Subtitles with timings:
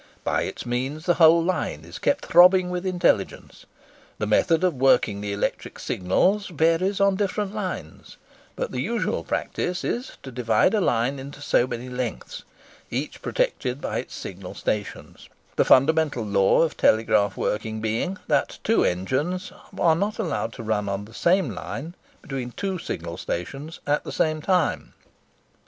[0.23, 3.67] By its means the whole line is kept throbbing with intelligence.
[4.17, 8.17] The method of working the electric signals varies on different lines;
[8.55, 12.41] but the usual practice is, to divide a line into so many lengths,
[12.89, 19.51] each protected by its signal stations,—the fundamental law of telegraph working being, that two engines
[19.79, 21.93] are not to be allowed to run on the same line
[22.23, 24.95] between two signal stations at the same time.